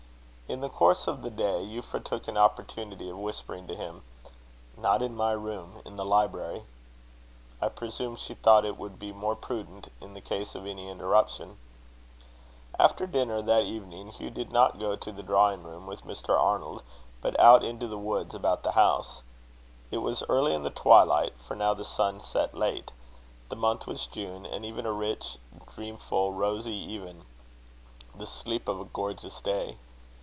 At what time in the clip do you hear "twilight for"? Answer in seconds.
20.69-21.55